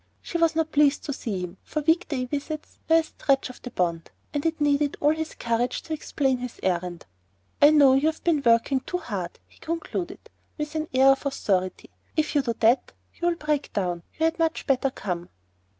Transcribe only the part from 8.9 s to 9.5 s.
hard,"